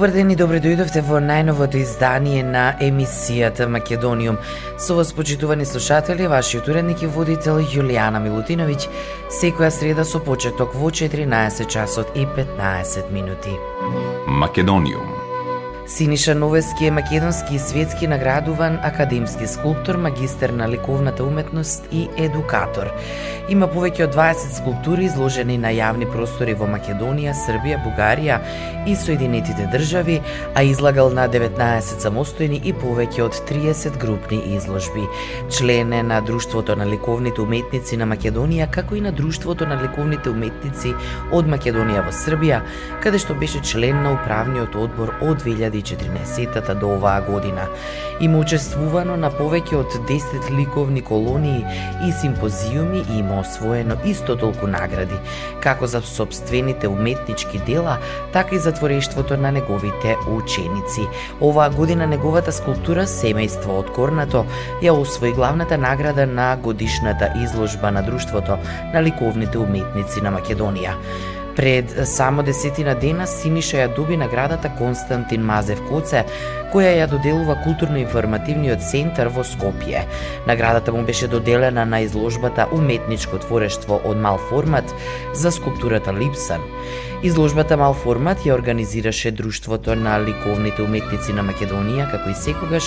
[0.00, 4.38] Добар ден и добре дојдовте во најновото издание на емисијата Македониум.
[4.80, 8.88] Со вас почитувани слушатели, вашиот уредник и водител Јулијана Милутиновиќ,
[9.28, 13.52] секоја среда со почеток во 14 часот и 15 минути.
[14.26, 15.19] Македониум
[15.90, 22.86] Синиша Новески е македонски и светски наградуван академски скулптор, магистер на ликовната уметност и едукатор.
[23.50, 28.36] Има повеќе од 20 скулптури изложени на јавни простори во Македонија, Србија, Бугарија
[28.86, 30.20] и Соединетите држави,
[30.54, 35.08] а излагал на 19 самостојни и повеќе од 30 групни изложби.
[35.50, 40.30] Член е на Друштвото на ликовните уметници на Македонија, како и на Друштвото на ликовните
[40.30, 40.94] уметници
[41.34, 42.62] од Македонија во Србија,
[43.02, 45.42] каде што беше член на управниот одбор од
[45.82, 47.68] 2014 до оваа година.
[48.20, 51.64] Има учествувано на повеќе од 10 ликовни колонии
[52.06, 55.16] и симпозиуми и има освоено исто толку награди,
[55.62, 57.98] како за собствените уметнички дела,
[58.32, 61.08] така и за творештвото на неговите ученици.
[61.40, 64.44] Оваа година неговата скулптура Семејство од Корнато
[64.82, 68.58] ја освои главната награда на годишната изложба на Друштвото
[68.94, 70.94] на ликовните уметници на Македонија.
[71.56, 76.24] Пред само десетина дена Синиша ја доби наградата Константин Мазев Коце,
[76.72, 80.06] која ја доделува културно-информативниот центар во Скопје.
[80.46, 84.94] Наградата му беше доделена на изложбата Уметничко творештво од мал формат
[85.34, 86.60] за скулптурата Липсан.
[87.22, 92.86] Изложбата Мал формат ја организираше Друштвото на ликовните уметници на Македонија, како и секогаш,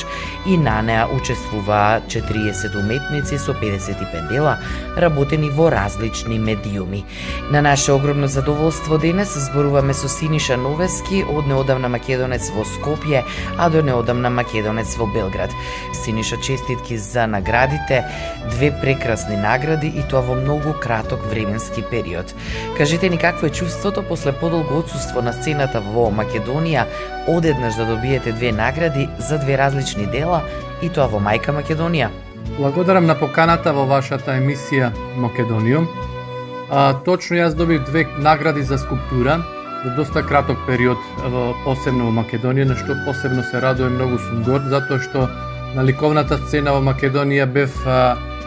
[0.50, 4.58] и на неа учествуваа 40 уметници со 55 дела,
[4.97, 7.03] работени во различни медиуми.
[7.52, 13.22] На наше огромно задоволство денес зборуваме со Синиша Новески, од неодамна македонец во Скопје,
[13.57, 15.51] а до одамна македонец во Белград.
[15.94, 18.03] Синиша честитки за наградите,
[18.50, 22.35] две прекрасни награди и тоа во многу краток временски период.
[22.78, 26.85] Кажете ни какво е чувството после после подолго отсуство на сцената во Македонија,
[27.28, 30.44] одеднаш да добиете две награди за две различни дела
[30.81, 32.07] и тоа во мајка Македонија.
[32.57, 35.88] Благодарам на поканата во вашата емисија Македониум.
[36.72, 39.41] А, точно јас добив две награди за скулптура
[39.83, 44.44] за доста краток период, во, посебно во Македонија, на што посебно се радувам, многу сум
[44.44, 45.27] горд, затоа што
[45.75, 47.75] на ликовната сцена во Македонија бев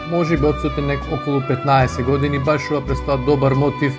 [0.09, 3.93] може би одсутен нек околу 15 години, баш ова представа добар мотив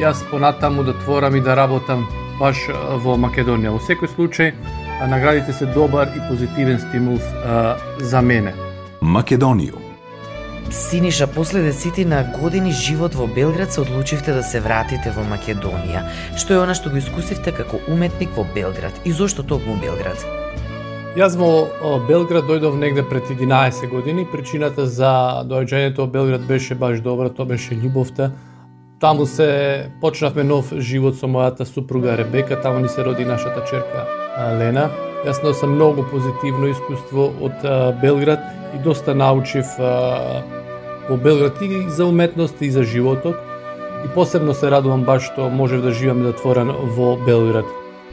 [0.00, 2.06] јас понатаму да творам и да работам
[2.38, 2.66] баш
[3.04, 3.74] во Македонија.
[3.74, 4.52] Во секој случај,
[5.08, 8.54] наградите се добар и позитивен стимул а, за мене.
[9.00, 9.91] Македонију.
[10.72, 16.06] Синиша, после десетина години живот во Белград се одлучивте да се вратите во Македонија.
[16.40, 20.16] Што е она што го искусивте како уметник во Белград и зошто токму Белград?
[21.12, 24.24] Јас во Белград дојдов негде пред 11 години.
[24.32, 28.32] Причината за доаѓањето во Белград беше баш добра, тоа беше љубовта
[29.02, 34.06] Таму се почнавме нов живот со мојата супруга Ребека, таму ни се роди нашата черка
[34.56, 34.88] Лена.
[35.26, 37.66] Јас носам многу позитивно искуство од
[38.00, 38.40] Белград
[38.72, 39.66] и доста научив
[41.08, 43.36] во Белград и за уметност и за животот.
[44.04, 47.64] И посебно се радувам баш што можев да живам и да творам во Белград.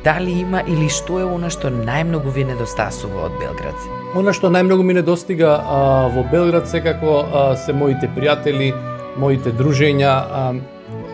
[0.04, 3.76] Дали има или што е она што најмногу ви недостасува од Белград?
[4.16, 8.72] Она што најмногу ми недостига а, во Белград секако а, се моите пријатели,
[9.20, 10.54] моите дружења, а,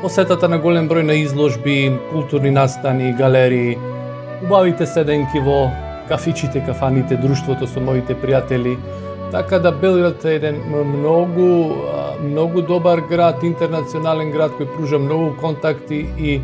[0.03, 3.77] посетата на голем број на изложби, културни настани, галерии,
[4.43, 5.71] убавите седенки во
[6.07, 8.77] кафичите, кафаните, друштвото со моите пријатели.
[9.35, 11.75] Така да Белград е еден многу
[12.23, 16.37] многу добар град, интернационален град кој пружа многу контакти и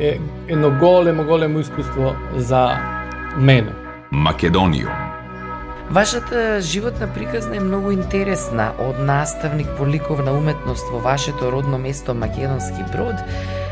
[0.00, 0.14] е
[0.48, 2.62] едно големо големо искуство за
[3.36, 3.76] мене.
[4.12, 5.07] Македонија
[5.90, 8.72] Вашата животна приказна е многу интересна.
[8.78, 13.16] Од наставник по ликовна уметност во вашето родно место Македонски Брод,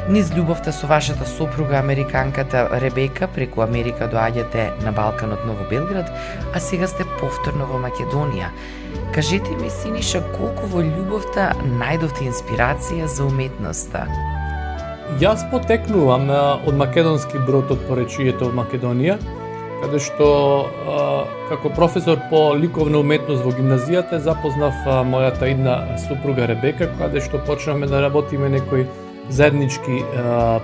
[0.08, 6.08] низ љубовта со вашата сопруга американката Ребека преку Америка доаѓате на Балканот Ново Белград,
[6.55, 8.49] а сега сте повторно во Македонија.
[9.12, 14.08] Кажете ми, Синиша, колку во љубовта најдовте инспирација за уметноста?
[15.20, 16.32] Јас потекнувам
[16.64, 19.20] од македонски брод од поречието во Македонија,
[19.82, 20.26] каде што
[21.49, 24.75] како професор по ликовна уметност во гимназијата запознав
[25.11, 28.87] мојата една супруга Ребека, каде што почнавме да работиме некои
[29.28, 30.02] заеднички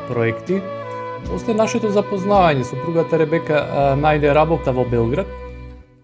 [0.08, 0.62] проекти.
[1.28, 3.62] После нашето запознавање, супругата Ребека
[4.00, 5.26] најде работа во Белград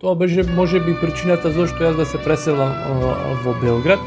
[0.01, 2.71] Тоа беше може би причината зашто јас да се преселам
[3.43, 3.99] во Белград.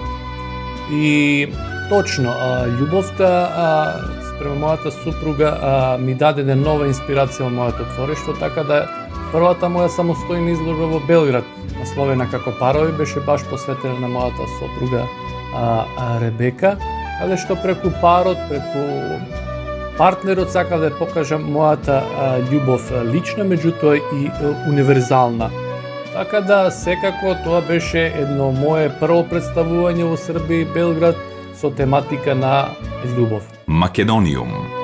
[0.88, 1.50] И
[1.90, 2.32] точно,
[2.80, 3.28] љубовта
[4.42, 5.52] према мојата супруга
[6.02, 8.80] ми даде ден нова инспирација во моето творештво, така да
[9.32, 11.46] првата моја самостојна изложба во Белград,
[11.78, 15.06] насловена како Парови, беше баш посветена на мојата сопруга
[16.24, 16.76] Ребека,
[17.20, 18.86] каде што преку парот, преку
[19.98, 22.02] партнерот сака да покажам мојата
[22.50, 24.32] љубов лична, меѓутоа и
[24.70, 25.52] универзална
[26.14, 32.36] Така да, секако тоа беше едно мое прво представување во Србија и Белград со тематика
[32.36, 32.54] на
[33.16, 33.61] љубов.
[33.72, 34.81] Македониум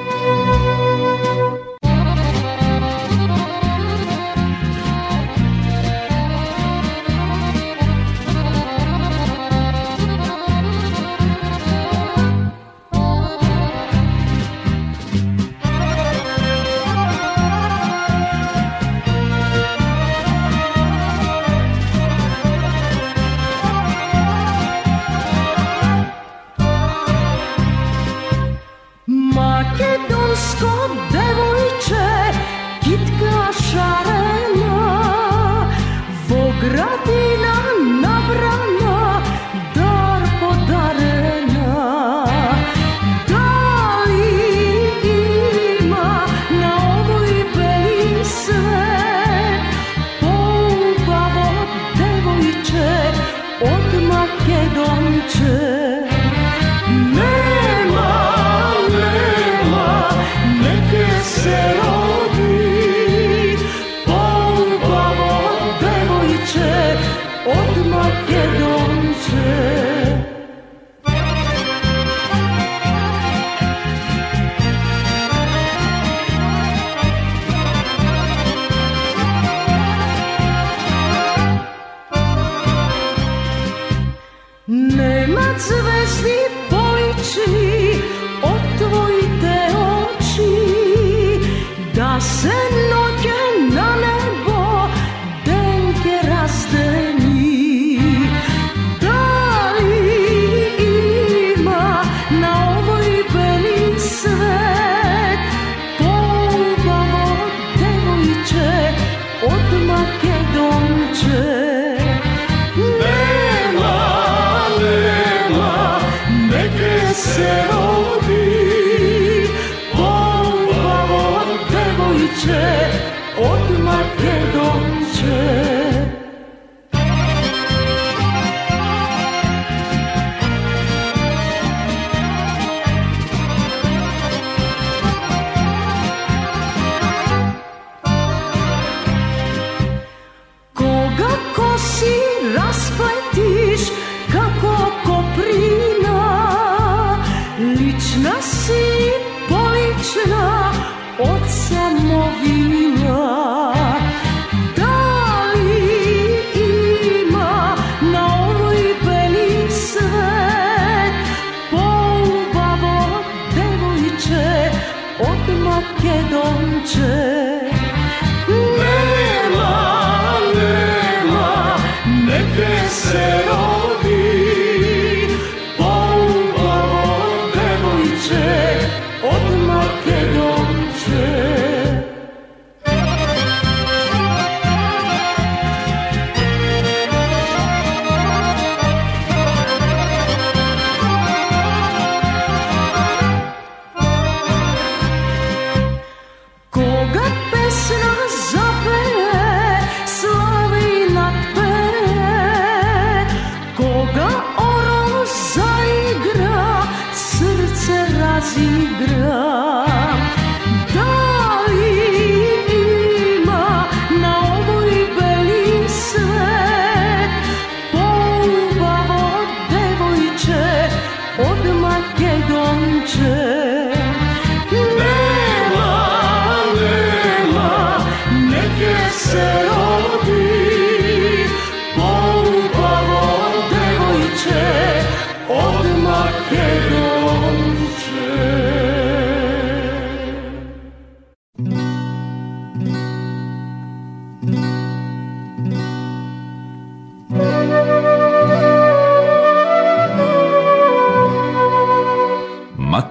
[117.18, 117.77] yourself.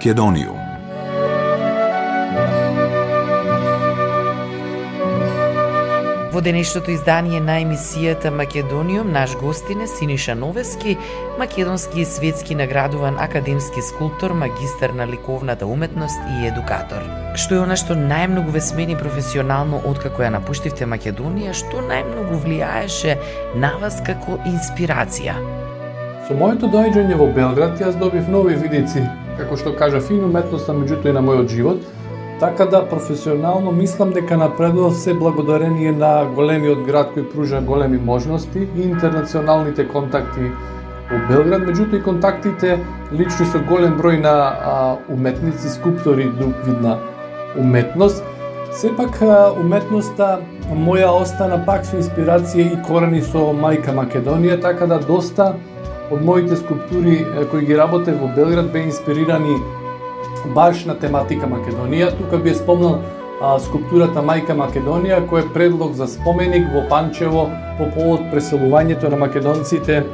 [0.06, 0.58] Македониум.
[6.30, 10.96] Во денешното издание на емисијата Македониум, наш гостин е Синиша Новески,
[11.38, 17.02] македонски и светски наградуван академски скулптор, магистар на ликовната уметност и едукатор.
[17.34, 23.18] Што е она што најмногу ве смени професионално откако ја напуштивте Македонија, што најмногу влијаеше
[23.58, 25.34] на вас како инспирација?
[26.30, 29.02] Со моето доаѓање во Белград јас добив нови видици,
[29.38, 31.84] како што кажа фин уметноста, меѓутоа и на мојот живот,
[32.40, 38.68] Така да професионално мислам дека напредував се благодарение на големиот град кој пружа големи можности
[38.76, 40.50] и интернационалните контакти
[41.08, 42.76] во Белград, меѓутоа и контактите
[43.12, 44.74] лични со голем број на а,
[45.08, 46.98] уметници, скулптори, друг вид на
[47.56, 48.20] уметност.
[48.72, 49.16] Сепак
[49.56, 55.54] уметноста моја остана пак со инспирација и корени со мајка Македонија, така да доста
[56.10, 59.56] од моите скулптури кои ги работев во Белград бе инспирирани
[60.54, 62.12] баш на тематика Македонија.
[62.18, 63.00] Тука би спомнал
[63.40, 67.48] а, скулптурата Мајка Македонија, кој е предлог за споменик во Панчево
[67.78, 70.04] по повод преселувањето на македонците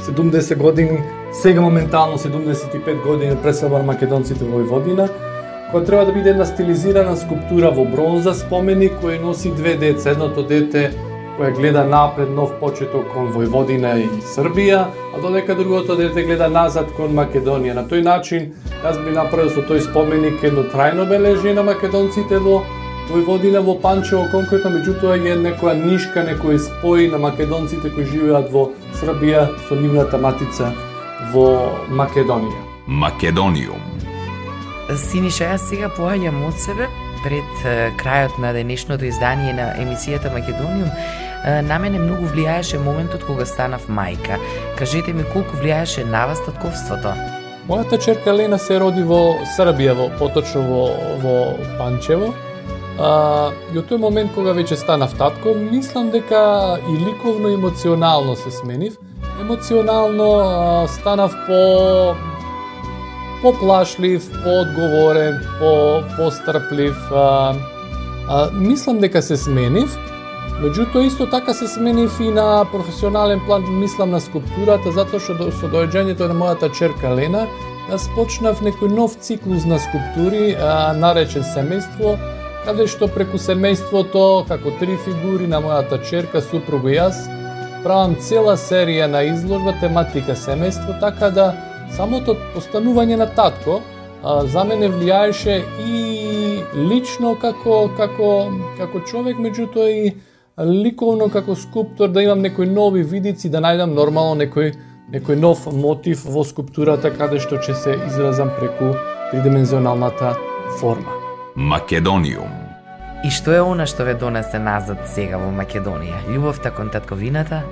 [0.00, 1.02] 70 години,
[1.32, 5.08] сега моментално 75 години преселба на македонците во Војводина,
[5.72, 10.10] која треба да биде една стилизирана скулптура во бронза споменик кој носи две деца.
[10.10, 10.90] Едното дете
[11.40, 14.80] која гледа напред нов почеток кон Војводина и Србија,
[15.14, 17.78] а додека другото дете гледа назад кон Македонија.
[17.78, 18.50] На тој начин,
[18.84, 22.60] јас би направил со тој споменик едно трајно бележение на македонците во
[23.08, 28.68] Војводина во Панчево конкретно, меѓутоа е некоја нишка, некој спој на македонците кои живеат во
[29.00, 30.74] Србија со нивната матица
[31.32, 32.60] во Македонија.
[32.86, 33.80] Македониум.
[34.92, 36.90] Синиша, јас сега поаѓам од себе
[37.24, 37.64] пред
[37.96, 40.92] крајот на денешното издание на емисијата Македониум
[41.44, 44.36] на мене многу влијаеше моментот кога станав мајка.
[44.78, 47.14] Кажете ми колку влијаеше на вас татковството?
[47.68, 50.84] Мојата черка Лена се роди во Србија, во поточно во,
[51.22, 51.34] во
[51.78, 52.32] Панчево.
[52.98, 58.34] А, и од тој момент кога веќе станав татко, мислам дека и ликовно и емоционално
[58.36, 58.98] се сменив.
[59.40, 61.60] Емоционално а, станав по
[63.42, 66.96] поплашлив, поодговорен, по пострплив.
[67.12, 67.54] А,
[68.28, 69.96] а, мислам дека се сменив,
[70.60, 75.70] Меѓутоа исто така се сменив и на професионален план, мислам на скулптурата, затоа што со
[75.72, 77.46] доаѓањето на мојата черка Лена,
[77.86, 82.12] да јас почнав некој нов циклус на скулптури, а, наречен семејство,
[82.66, 87.24] каде што преку семејството, како три фигури на мојата черка, супруг и јас,
[87.80, 91.54] правам цела серија на изложба тематика семејство, така да
[91.96, 99.88] самото постанување на татко а, за мене влијаеше и лично како како како човек, меѓутоа
[99.88, 100.18] и
[100.64, 104.74] ликовно како скулптор да имам некои нови видици, да најдам нормално некој
[105.10, 108.92] некој нов мотив во скулптурата каде што ќе се изразам преку
[109.30, 110.36] тридимензионалната
[110.78, 111.16] форма.
[111.56, 112.52] Македониум.
[113.24, 116.22] И што е она што ве донесе назад сега во Македонија?
[116.30, 117.64] Љубовта кон татковината?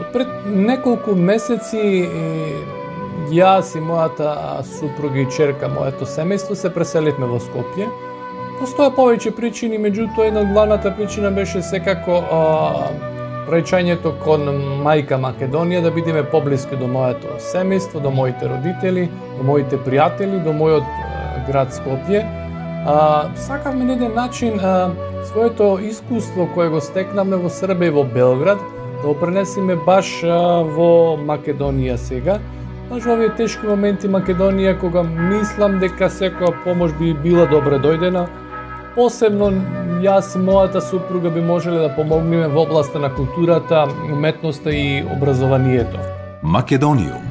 [0.00, 1.78] Од пред неколку месеци
[3.32, 7.88] јас и мојата супруга и черка, моето семејство се преселивме во Скопје
[8.58, 12.38] Постоја повеќе причини, меѓутоа една од главната причина беше секако а,
[13.54, 14.48] речењето кон
[14.82, 19.04] мајка Македонија да бидеме поблиски до моето семејство, до моите родители,
[19.36, 22.24] до моите пријатели, до мојот а, град Скопје.
[22.86, 22.96] А,
[23.36, 24.90] сакавме на еден начин а,
[25.30, 28.58] своето искуство кое го стекнавме во Србија и во Белград
[29.04, 32.40] да опренесиме баш а, во Македонија сега.
[32.90, 38.26] Баш во овие тешки моменти Македонија кога мислам дека секоја помош би била добре дојдена,
[38.98, 39.52] Посебно
[40.02, 46.02] јас мојата супруга би можеле да помогнеме во областа на културата, уметноста и образованието.
[46.42, 47.27] Македониум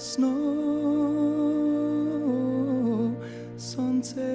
[0.00, 0.32] jasno
[3.58, 4.30] sonce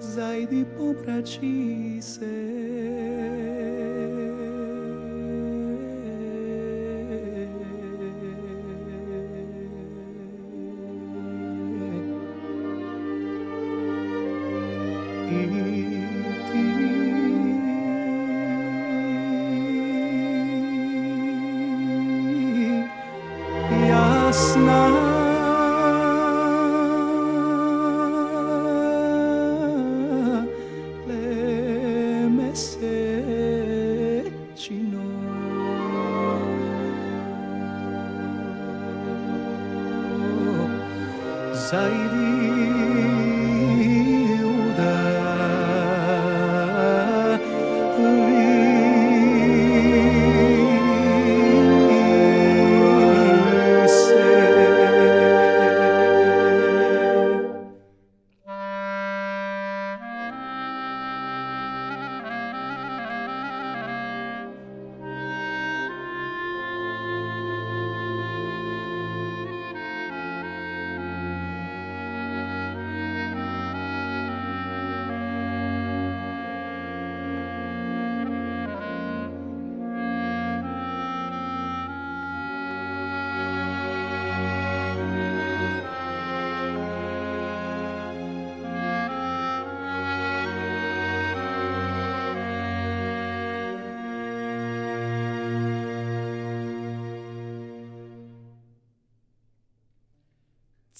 [0.00, 2.68] zajdi poprači se.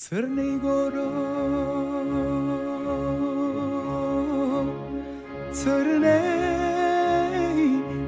[0.08, 1.04] Crni goro,
[5.52, 6.20] crne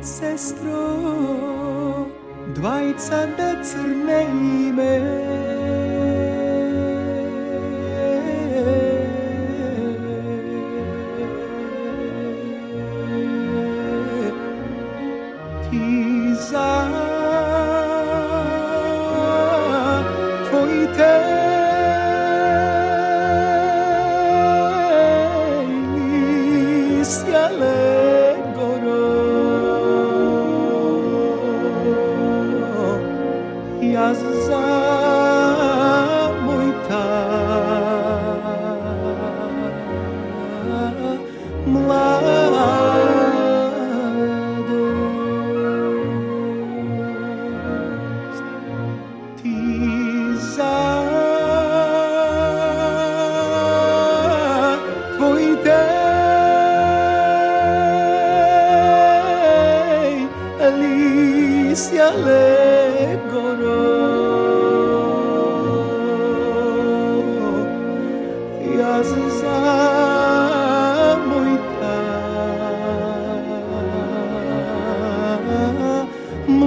[0.00, 0.80] sestro,
[2.54, 5.59] dvajca da crne ime.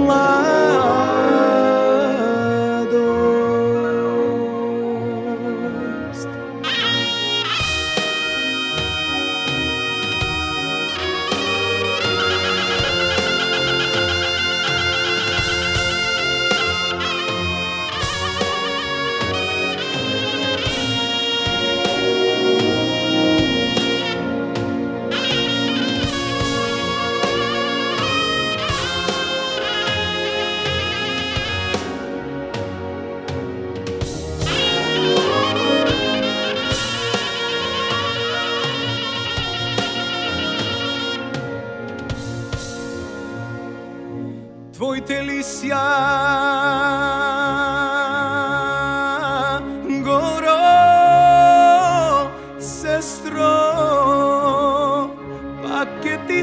[0.00, 0.43] lá.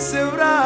[0.01, 0.60] seu braço.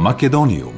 [0.00, 0.72] Македониум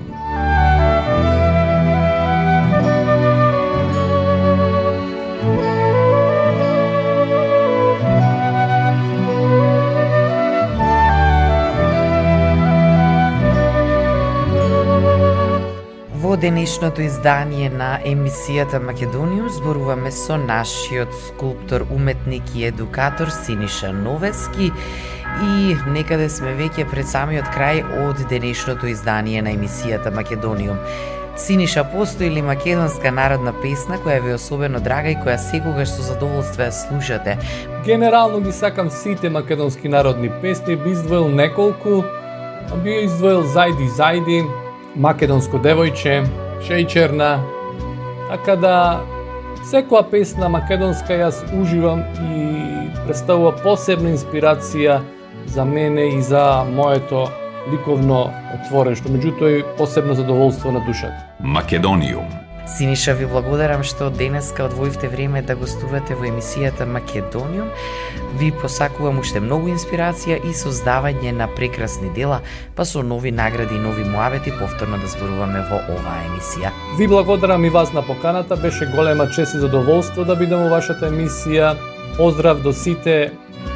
[16.19, 24.73] Во денешното издание на емисијата Македониум зборуваме со нашиот скулптор, уметник и едукатор Синиша Новески
[25.43, 30.79] и некаде сме веќе пред самиот крај од денешното издание на емисијата Македониум.
[31.37, 36.03] Синиша, постои или македонска народна песна која ви е особено драга и која секогаш со
[36.05, 37.39] задоволство ја слушате?
[37.85, 42.03] Генерално ги сакам сите македонски народни песни, би издвоил неколку,
[42.85, 44.45] би издвоил Зајди Зајди,
[44.97, 46.21] Македонско девојче,
[46.69, 47.41] Шејчерна,
[48.29, 48.77] така да
[49.65, 55.01] секоја песна македонска јас уживам и представува посебна инспирација
[55.53, 57.29] за мене и за моето
[57.73, 58.31] ликовно
[58.69, 61.27] творештво, меѓутоа и посебно задоволство на душата.
[61.41, 62.27] Македониум
[62.67, 67.69] Синиша, ви благодарам што денеска одвоивте време да гостувате во емисијата Македониум.
[68.39, 72.39] Ви посакувам уште многу инспирација и создавање на прекрасни дела,
[72.77, 76.71] па со нови награди и нови муавети повторно да зборуваме во оваа емисија.
[76.99, 81.11] Ви благодарам и вас на поканата, беше голема чест и задоволство да бидам во вашата
[81.11, 81.75] емисија.
[82.17, 83.33] Поздрав до сите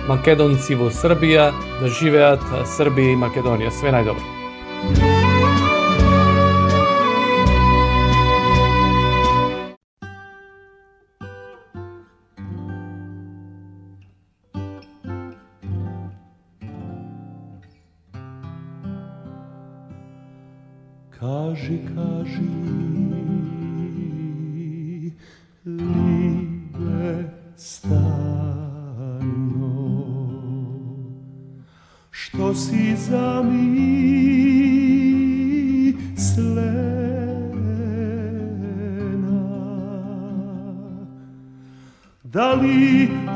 [0.09, 2.42] македонци во Србија, да живеат
[2.77, 3.75] Србија и Македонија.
[3.75, 5.15] Све најдобро.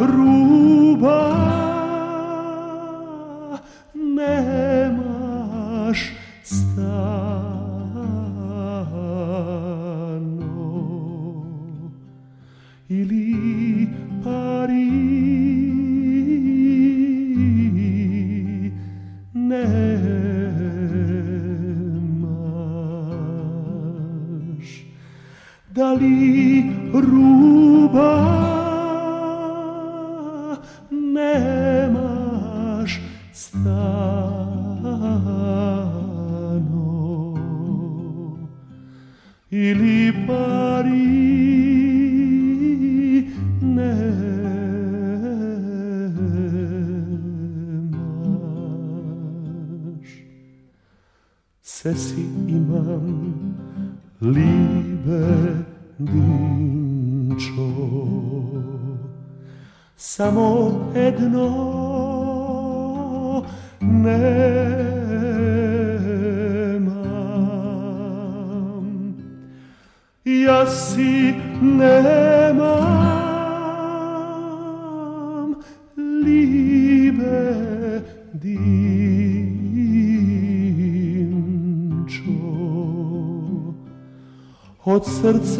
[0.06, 0.39] руки.
[39.50, 41.30] Ili pari
[48.80, 50.08] nemaš
[51.62, 53.34] se si imam
[54.20, 55.54] libe
[55.98, 57.70] dinčo
[59.96, 61.79] samo jedno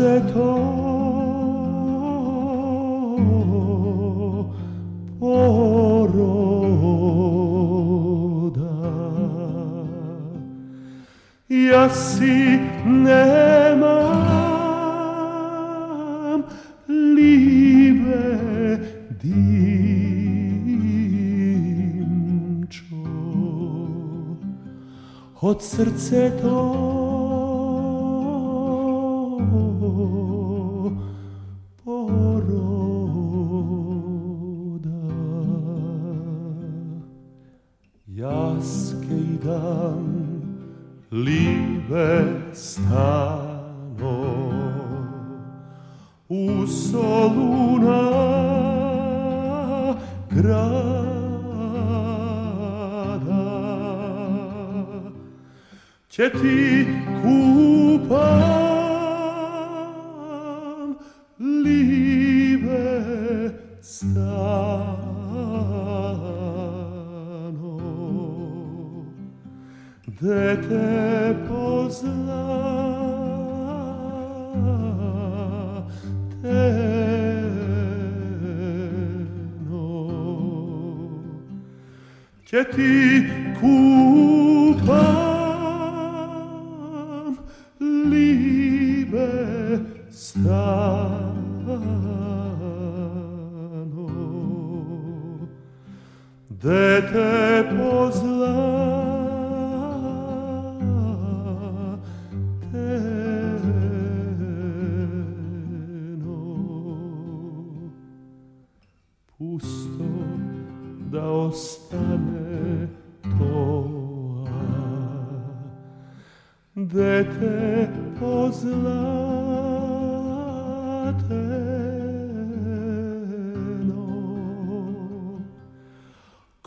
[0.00, 0.50] srce to.
[5.20, 6.40] Poroda
[11.48, 13.20] ja si nemam
[16.88, 18.78] libe
[19.20, 19.60] dinčo.
[25.40, 26.99] Od srce to
[56.20, 56.84] që ti
[57.22, 57.36] ku
[61.64, 62.88] libe
[63.80, 64.20] stano
[70.20, 70.90] dhe te
[71.46, 72.44] pozna
[76.42, 76.68] te
[82.44, 82.94] che ti
[83.56, 85.29] cupa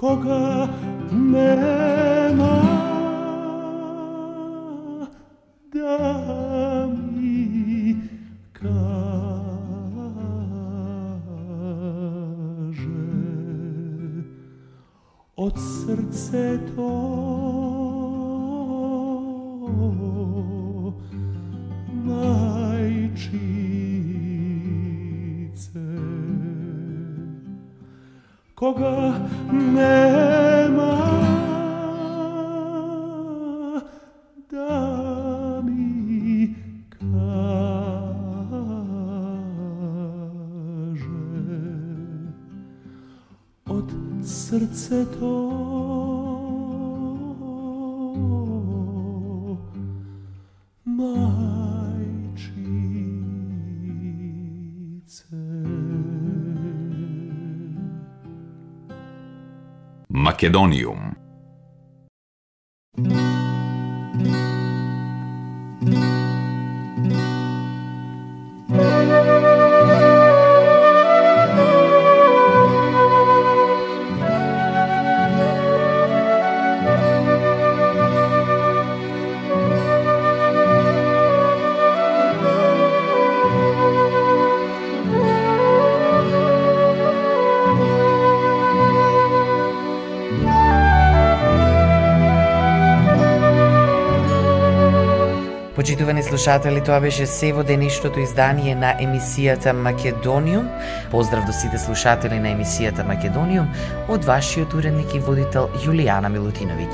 [0.03, 0.67] кога
[1.11, 2.02] нема
[44.73, 45.33] срцето
[50.85, 52.23] мајчице
[60.09, 61.12] Македониум.
[96.43, 100.67] Слушатели, тоа беше се во денешното издание на емисијата Македониум.
[101.11, 103.71] Поздрав до сите слушатели на емисијата Македониум
[104.11, 106.91] од вашиот уредник и водител Јулијана Милутиновиќ.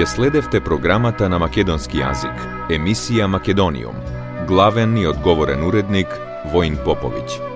[0.00, 4.00] Ја следевте програмата на македонски јазик, емисија Македониум.
[4.48, 6.08] Главен и одговорен уредник
[6.52, 7.53] Воин Поповиќ.